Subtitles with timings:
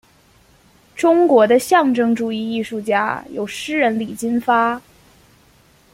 [0.95, 4.81] 中国的象征主义艺术家有诗人李金发。